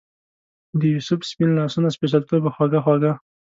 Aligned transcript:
دیوسف 0.79 1.19
سپین 1.29 1.51
سپیڅلتوبه 1.95 2.49
خوږه 2.55 2.79
خوږه 2.85 3.11